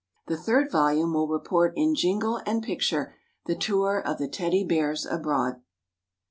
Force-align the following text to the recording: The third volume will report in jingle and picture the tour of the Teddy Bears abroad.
The 0.25 0.35
third 0.35 0.71
volume 0.71 1.13
will 1.13 1.27
report 1.27 1.73
in 1.75 1.93
jingle 1.93 2.41
and 2.47 2.63
picture 2.63 3.13
the 3.45 3.53
tour 3.55 3.99
of 3.99 4.17
the 4.17 4.27
Teddy 4.27 4.63
Bears 4.63 5.05
abroad. 5.05 5.61